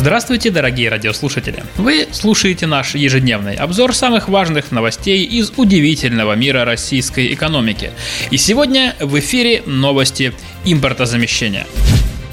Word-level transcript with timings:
Здравствуйте, 0.00 0.50
дорогие 0.50 0.88
радиослушатели! 0.88 1.62
Вы 1.76 2.08
слушаете 2.10 2.66
наш 2.66 2.94
ежедневный 2.94 3.54
обзор 3.54 3.94
самых 3.94 4.30
важных 4.30 4.72
новостей 4.72 5.26
из 5.26 5.52
удивительного 5.58 6.32
мира 6.36 6.64
российской 6.64 7.34
экономики. 7.34 7.90
И 8.30 8.38
сегодня 8.38 8.96
в 8.98 9.18
эфире 9.18 9.62
новости 9.66 10.32
импортозамещения. 10.64 11.66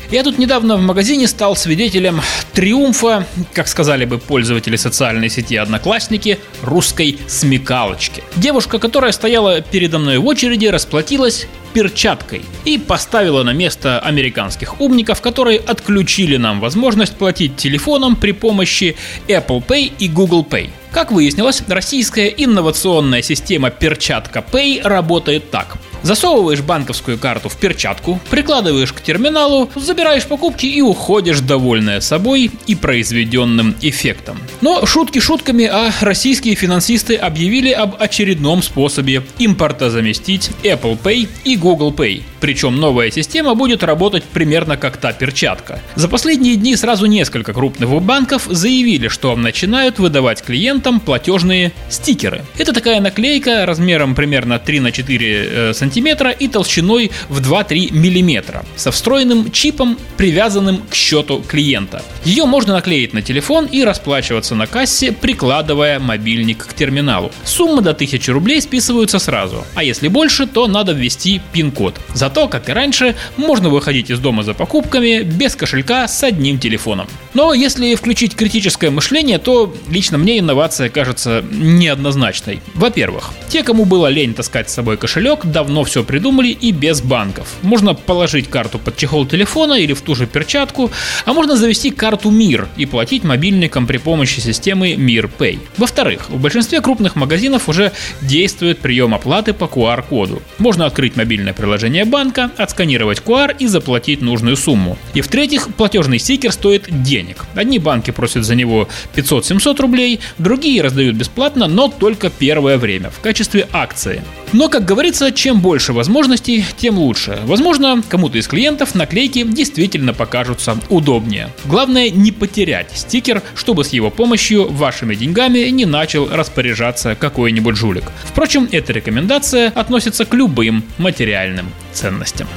Я 0.09 0.23
тут 0.23 0.37
недавно 0.37 0.77
в 0.77 0.81
магазине 0.81 1.27
стал 1.27 1.57
свидетелем 1.57 2.21
триумфа, 2.53 3.27
как 3.53 3.67
сказали 3.67 4.05
бы 4.05 4.19
пользователи 4.19 4.77
социальной 4.77 5.29
сети 5.29 5.57
Одноклассники, 5.57 6.39
русской 6.61 7.19
смекалочки. 7.27 8.23
Девушка, 8.37 8.79
которая 8.79 9.11
стояла 9.11 9.59
передо 9.59 9.99
мной 9.99 10.19
в 10.19 10.25
очереди, 10.25 10.67
расплатилась 10.67 11.45
перчаткой 11.73 12.41
и 12.63 12.77
поставила 12.77 13.43
на 13.43 13.51
место 13.51 13.99
американских 13.99 14.79
умников, 14.79 15.19
которые 15.19 15.59
отключили 15.59 16.37
нам 16.37 16.61
возможность 16.61 17.17
платить 17.17 17.57
телефоном 17.57 18.15
при 18.15 18.31
помощи 18.31 18.95
Apple 19.27 19.61
Pay 19.61 19.91
и 19.99 20.07
Google 20.07 20.47
Pay. 20.49 20.69
Как 20.93 21.11
выяснилось, 21.11 21.61
российская 21.67 22.27
инновационная 22.29 23.21
система 23.21 23.71
перчатка 23.71 24.43
Pay 24.51 24.81
работает 24.83 25.51
так. 25.51 25.77
Засовываешь 26.03 26.61
банковскую 26.61 27.17
карту 27.17 27.49
в 27.49 27.57
перчатку, 27.57 28.19
прикладываешь 28.29 28.93
к 28.93 29.01
терминалу, 29.01 29.69
забираешь 29.75 30.25
покупки 30.25 30.65
и 30.65 30.81
уходишь 30.81 31.39
довольная 31.39 31.99
собой 32.01 32.51
и 32.67 32.75
произведенным 32.75 33.75
эффектом. 33.81 34.37
Но 34.61 34.85
шутки 34.85 35.19
шутками, 35.19 35.65
а 35.65 35.91
российские 36.01 36.55
финансисты 36.55 37.15
объявили 37.15 37.71
об 37.71 37.95
очередном 37.99 38.61
способе 38.61 39.23
импорта 39.39 39.89
заместить 39.89 40.51
Apple 40.63 40.97
Pay 41.01 41.27
и 41.43 41.55
Google 41.55 41.91
Pay. 41.91 42.23
Причем 42.39 42.75
новая 42.77 43.09
система 43.11 43.55
будет 43.55 43.83
работать 43.83 44.23
примерно 44.23 44.77
как 44.77 44.97
та 44.97 45.11
перчатка. 45.11 45.81
За 45.95 46.07
последние 46.07 46.55
дни 46.55 46.75
сразу 46.75 47.07
несколько 47.07 47.53
крупных 47.53 47.89
банков 48.01 48.43
заявили, 48.47 49.07
что 49.07 49.35
начинают 49.35 49.97
выдавать 49.99 50.43
клиентам 50.43 50.99
платежные 50.99 51.71
стикеры. 51.89 52.43
Это 52.57 52.73
такая 52.73 53.01
наклейка 53.01 53.65
размером 53.65 54.13
примерно 54.13 54.59
3 54.59 54.79
на 54.79 54.91
4 54.91 55.73
см 55.73 55.86
сантиметра 55.87 56.31
и 56.31 56.49
толщиной 56.49 57.11
в 57.29 57.39
2-3 57.39 57.93
миллиметра 57.93 58.65
со 58.75 58.91
встроенным 58.91 59.51
чипом, 59.51 59.97
привязанным 60.17 60.81
к 60.89 60.93
счету 60.93 61.41
клиента. 61.47 62.03
Ее 62.25 62.43
можно 62.43 62.73
наклеить 62.73 63.13
на 63.13 63.21
телефон 63.21 63.67
и 63.71 63.85
расплачиваться 63.85 64.53
на 64.53 64.67
кассе, 64.67 65.13
прикладывая 65.13 65.99
мобильник 65.99 66.65
к 66.65 66.73
терминалу. 66.73 67.31
Сумма 67.45 67.81
до 67.81 67.91
1000 67.91 68.33
рублей 68.33 68.61
списываются 68.61 69.17
сразу, 69.17 69.63
а 69.75 69.83
если 69.83 70.09
больше, 70.09 70.45
то 70.45 70.67
надо 70.67 70.91
ввести 70.91 71.39
пин-код. 71.53 71.95
Зато, 72.13 72.49
как 72.49 72.67
и 72.67 72.73
раньше, 72.73 73.15
можно 73.37 73.69
выходить 73.69 74.09
из 74.09 74.19
дома 74.19 74.43
за 74.43 74.53
покупками 74.53 75.21
без 75.21 75.55
кошелька 75.55 76.05
с 76.09 76.21
одним 76.21 76.59
телефоном. 76.59 77.07
Но 77.37 77.53
если 77.53 77.93
включить 77.93 78.35
критическое 78.35 78.89
мышление, 78.89 79.37
то 79.37 79.71
лично 79.91 80.17
мне 80.17 80.39
инновация 80.39 80.89
кажется 80.89 81.45
неоднозначной. 81.51 82.61
Во-первых, 82.73 83.29
те, 83.47 83.61
кому 83.61 83.85
было 83.85 84.07
лень 84.07 84.33
таскать 84.33 84.71
с 84.71 84.73
собой 84.73 84.97
кошелек, 84.97 85.45
давно 85.45 85.83
все 85.83 86.03
придумали 86.03 86.47
и 86.47 86.71
без 86.71 86.99
банков. 86.99 87.47
Можно 87.61 87.93
положить 87.93 88.49
карту 88.49 88.79
под 88.79 88.97
чехол 88.97 89.27
телефона 89.27 89.75
или 89.75 89.93
в 89.93 90.01
ту 90.01 90.15
же 90.15 90.25
перчатку, 90.25 90.89
а 91.25 91.33
можно 91.33 91.55
завести 91.55 91.91
карту 91.91 92.31
МИР 92.31 92.69
и 92.75 92.87
платить 92.87 93.23
мобильником 93.23 93.85
при 93.85 93.97
помощи 93.97 94.39
системы 94.39 94.95
МИР 94.95 95.29
Pay. 95.37 95.59
Во-вторых, 95.77 96.31
в 96.31 96.41
большинстве 96.41 96.81
крупных 96.81 97.15
магазинов 97.15 97.69
уже 97.69 97.91
действует 98.19 98.79
прием 98.79 99.13
оплаты 99.13 99.53
по 99.53 99.65
QR-коду. 99.65 100.41
Можно 100.57 100.87
открыть 100.87 101.15
мобильное 101.15 101.53
приложение 101.53 102.05
банка, 102.05 102.49
отсканировать 102.57 103.21
QR 103.23 103.55
и 103.59 103.67
заплатить 103.67 104.21
нужную 104.21 104.57
сумму. 104.57 104.97
И 105.13 105.21
в-третьих, 105.21 105.67
платежный 105.75 106.17
стикер 106.17 106.51
стоит 106.51 106.87
денег. 107.27 107.45
Одни 107.55 107.79
банки 107.79 108.11
просят 108.11 108.45
за 108.45 108.55
него 108.55 108.87
500-700 109.15 109.81
рублей, 109.81 110.19
другие 110.37 110.81
раздают 110.81 111.15
бесплатно, 111.15 111.67
но 111.67 111.87
только 111.87 112.29
первое 112.29 112.77
время, 112.77 113.09
в 113.09 113.19
качестве 113.19 113.67
акции. 113.71 114.23
Но, 114.53 114.69
как 114.69 114.85
говорится, 114.85 115.31
чем 115.31 115.59
больше 115.59 115.91
возможностей, 115.91 116.65
тем 116.77 116.97
лучше. 116.97 117.39
Возможно, 117.43 118.01
кому-то 118.07 118.37
из 118.37 118.47
клиентов 118.47 118.95
наклейки 118.95 119.43
действительно 119.43 120.13
покажутся 120.13 120.77
удобнее. 120.89 121.49
Главное 121.65 122.09
не 122.09 122.31
потерять 122.31 122.91
стикер, 122.95 123.43
чтобы 123.55 123.83
с 123.83 123.89
его 123.89 124.09
помощью 124.09 124.71
вашими 124.71 125.15
деньгами 125.15 125.59
не 125.69 125.85
начал 125.85 126.29
распоряжаться 126.29 127.15
какой-нибудь 127.15 127.75
жулик. 127.75 128.05
Впрочем, 128.23 128.69
эта 128.71 128.93
рекомендация 128.93 129.69
относится 129.69 130.23
к 130.23 130.33
любым 130.33 130.83
материальным 130.97 131.67
ценностям. 131.91 132.47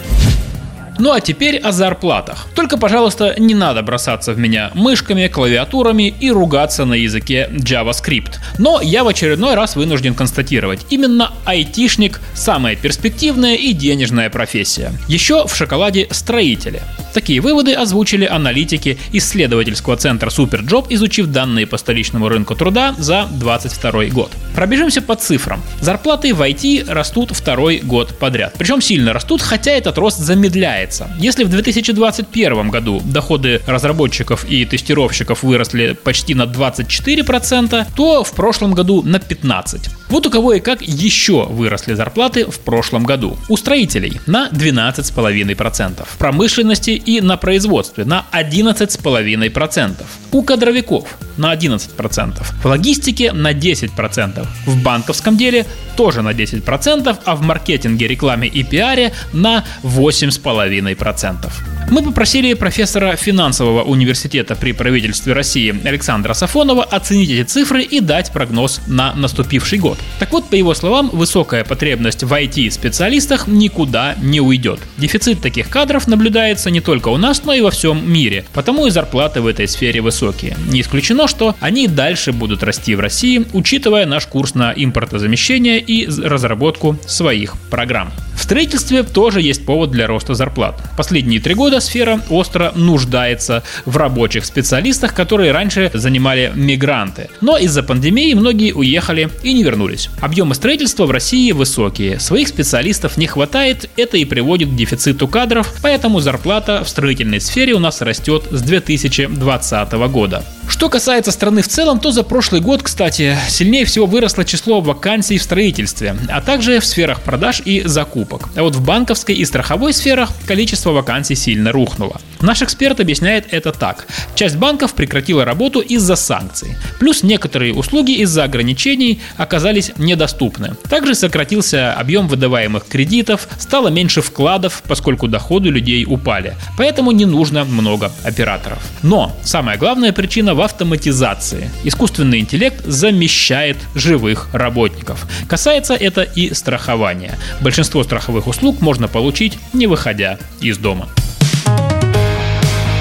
Ну 1.01 1.13
а 1.13 1.21
теперь 1.23 1.57
о 1.57 1.73
зарплатах. 1.73 2.47
Только, 2.55 2.77
пожалуйста, 2.77 3.35
не 3.39 3.55
надо 3.55 3.83
бросаться 3.83 4.35
в 4.35 4.39
меня 4.39 4.71
мышками, 4.75 5.29
клавиатурами 5.29 6.15
и 6.21 6.31
ругаться 6.31 6.85
на 6.85 6.93
языке 6.93 7.49
JavaScript. 7.53 8.35
Но 8.59 8.83
я 8.83 9.03
в 9.03 9.09
очередной 9.09 9.55
раз 9.55 9.77
вынужден 9.77 10.15
констатировать, 10.15 10.85
именно 10.91 11.33
айтишник– 11.47 12.21
самая 12.35 12.77
перспективная 12.77 13.55
и 13.55 13.73
денежная 13.73 14.29
профессия. 14.29 14.93
Еще 15.09 15.47
в 15.47 15.57
шоколаде 15.57 16.07
строители. 16.11 16.83
Такие 17.13 17.41
выводы 17.41 17.75
озвучили 17.75 18.25
аналитики 18.25 18.99
исследовательского 19.13 19.97
центра 19.97 20.31
Superjob, 20.31 20.87
изучив 20.91 21.27
данные 21.27 21.67
по 21.67 21.77
столичному 21.77 22.29
рынку 22.29 22.55
труда 22.55 22.95
за 22.99 23.29
2022 23.31 24.05
год. 24.07 24.31
Пробежимся 24.55 25.03
по 25.03 25.17
цифрам. 25.17 25.63
Зарплаты 25.81 26.35
в 26.35 26.41
IT 26.41 26.93
растут 26.93 27.31
второй 27.33 27.79
год 27.79 28.17
подряд. 28.19 28.55
Причем 28.59 28.81
сильно 28.81 29.13
растут, 29.13 29.43
хотя 29.43 29.73
этот 29.73 29.99
рост 29.99 30.19
замедляется. 30.19 31.11
Если 31.19 31.45
в 31.45 31.51
2021 31.51 32.71
году 32.71 33.01
доходы 33.05 33.61
разработчиков 33.67 34.45
и 34.49 34.65
тестировщиков 34.65 35.43
выросли 35.43 35.97
почти 36.03 36.35
на 36.35 36.45
24%, 36.45 37.87
то 37.97 38.25
в 38.25 38.33
прошлом 38.33 38.75
году 38.75 39.03
на 39.03 39.17
15%. 39.17 39.89
Вот 40.09 40.27
у 40.27 40.31
кого 40.31 40.55
и 40.55 40.61
как 40.61 40.83
еще 40.83 41.45
выросли 41.45 41.95
зарплаты 41.95 42.45
в 42.45 42.59
прошлом 42.61 43.05
году. 43.05 43.37
У 43.49 43.57
строителей 43.57 44.21
на 44.27 44.49
12,5%, 44.49 46.05
в 46.05 46.19
промышленности 46.19 47.00
и 47.07 47.21
на 47.21 47.37
производстве 47.37 48.05
на 48.05 48.27
11,5%, 48.33 49.95
у 50.33 50.43
кадровиков 50.43 51.19
на 51.41 51.55
11%, 51.55 52.45
в 52.63 52.67
логистике 52.67 53.33
на 53.33 53.53
10%, 53.53 54.47
в 54.67 54.83
банковском 54.83 55.37
деле 55.37 55.67
тоже 55.97 56.23
на 56.23 56.31
10%, 56.31 57.19
а 57.25 57.37
в 57.37 57.43
маркетинге, 57.43 58.07
рекламе 58.07 58.47
и 58.47 58.63
пиаре 58.63 59.13
на 59.33 59.65
8,5%. 59.83 61.51
Мы 61.91 62.03
попросили 62.03 62.55
профессора 62.55 63.17
финансового 63.17 63.83
университета 63.83 64.55
при 64.55 64.73
правительстве 64.73 65.33
России 65.33 65.75
Александра 65.85 66.35
Сафонова 66.35 66.85
оценить 66.85 67.31
эти 67.31 67.43
цифры 67.43 67.83
и 67.83 68.01
дать 68.01 68.31
прогноз 68.31 68.81
на 68.87 69.13
наступивший 69.15 69.79
год. 69.79 69.99
Так 70.21 70.31
вот, 70.33 70.49
по 70.49 70.55
его 70.55 70.75
словам, 70.75 71.11
высокая 71.13 71.65
потребность 71.65 72.23
в 72.23 72.33
IT-специалистах 72.33 73.49
никуда 73.49 74.15
не 74.23 74.41
уйдет. 74.41 74.79
Дефицит 74.99 75.41
таких 75.41 75.69
кадров 75.69 76.07
наблюдается 76.07 76.71
не 76.71 76.81
только 76.81 77.09
у 77.09 77.17
нас, 77.17 77.43
но 77.45 77.55
и 77.55 77.61
во 77.61 77.71
всем 77.71 78.09
мире, 78.09 78.45
потому 78.53 78.87
и 78.87 78.91
зарплаты 78.91 79.41
в 79.41 79.47
этой 79.47 79.67
сфере 79.67 80.01
высокие. 80.01 80.57
Не 80.69 80.83
исключено, 80.83 81.27
что 81.31 81.57
они 81.61 81.89
дальше 81.89 82.33
будут 82.33 82.63
расти 82.63 82.95
в 82.95 83.01
России, 83.01 83.47
учитывая 83.53 84.05
наш 84.05 84.27
курс 84.27 84.55
на 84.55 84.73
импортозамещение 84.77 85.79
и 85.79 86.07
разработку 86.07 86.99
своих 87.07 87.57
программ. 87.71 88.13
В 88.41 88.43
строительстве 88.43 89.03
тоже 89.03 89.43
есть 89.43 89.67
повод 89.67 89.91
для 89.91 90.07
роста 90.07 90.33
зарплат. 90.33 90.75
Последние 90.97 91.41
три 91.41 91.53
года 91.55 91.79
сфера 91.79 92.23
остро 92.31 92.73
нуждается 92.75 93.63
в 93.85 93.99
рабочих 93.99 94.47
специалистах, 94.47 95.13
которые 95.13 95.53
раньше 95.53 95.91
занимали 95.93 96.51
мигранты. 96.55 97.29
Но 97.43 97.59
из-за 97.59 97.83
пандемии 97.83 98.33
многие 98.33 98.73
уехали 98.73 99.29
и 99.43 99.53
не 99.53 99.63
вернулись. 99.63 100.09
Объемы 100.23 100.55
строительства 100.55 101.05
в 101.05 101.11
России 101.11 101.53
высокие, 101.53 102.19
своих 102.19 102.49
специалистов 102.49 103.19
не 103.19 103.27
хватает, 103.27 103.91
это 103.99 104.17
и 104.17 104.25
приводит 104.25 104.71
к 104.71 104.75
дефициту 104.75 105.29
кадров, 105.29 105.75
поэтому 105.83 106.21
зарплата 106.21 106.83
в 106.83 106.89
строительной 106.89 107.43
сфере 107.43 107.75
у 107.75 107.79
нас 107.79 108.01
растет 108.01 108.45
с 108.51 108.63
2020 108.63 109.93
года. 110.11 110.43
Что 110.67 110.89
касается 110.89 111.33
страны 111.33 111.63
в 111.63 111.69
целом, 111.69 111.99
то 111.99 112.11
за 112.13 112.23
прошлый 112.23 112.61
год, 112.61 112.83
кстати, 112.83 113.37
сильнее 113.49 113.85
всего 113.85 114.07
выросло 114.07 114.45
число 114.45 114.81
вакансий 114.81 115.37
в 115.37 115.43
строительстве, 115.43 116.17
а 116.29 116.41
также 116.41 116.79
в 116.79 116.87
сферах 116.87 117.21
продаж 117.21 117.61
и 117.65 117.83
закупок 117.85 118.30
закупок. 118.31 118.49
А 118.57 118.63
вот 118.63 118.77
в 118.77 118.85
банковской 118.85 119.35
и 119.35 119.45
страховой 119.45 119.93
сферах 119.93 120.31
количество 120.47 120.91
вакансий 120.91 121.35
сильно 121.35 121.73
рухнуло. 121.73 122.21
Наш 122.41 122.63
эксперт 122.63 123.01
объясняет 123.01 123.53
это 123.53 123.73
так. 123.73 124.07
Часть 124.35 124.57
банков 124.57 124.95
прекратила 124.95 125.45
работу 125.45 125.81
из-за 125.81 126.17
санкций. 126.17 126.77
Плюс 126.99 127.23
некоторые 127.23 127.75
услуги 127.75 128.13
из-за 128.23 128.45
ограничений 128.45 129.21
оказались 129.37 129.93
недоступны. 129.99 130.75
Также 130.89 131.15
сократился 131.15 131.93
объем 131.93 132.29
выдаваемых 132.29 132.87
кредитов, 132.89 133.49
стало 133.59 133.89
меньше 133.89 134.23
вкладов, 134.23 134.83
поскольку 134.89 135.29
доходы 135.29 135.69
людей 135.69 136.07
упали. 136.07 136.55
Поэтому 136.79 137.13
не 137.13 137.27
нужно 137.27 137.65
много 137.65 138.11
операторов. 138.25 138.79
Но 139.03 139.37
самая 139.43 139.77
главная 139.77 140.13
причина 140.13 140.55
в 140.55 140.61
автоматизации. 140.61 141.71
Искусственный 141.85 142.41
интеллект 142.41 142.85
замещает 142.87 143.77
живых 143.95 144.49
работников. 144.53 145.27
Касается 145.49 145.95
это 145.95 146.23
и 146.23 146.55
страхования. 146.55 147.39
Большинство 147.61 148.03
страховых 148.21 148.47
услуг 148.47 148.83
можно 148.83 149.09
получить, 149.09 149.59
не 149.73 149.87
выходя 149.87 150.39
из 150.61 150.77
дома. 150.77 151.09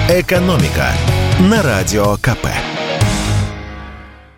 Экономика 0.08 0.92
на 1.40 1.62
радио 1.62 2.16
КП. 2.16 2.46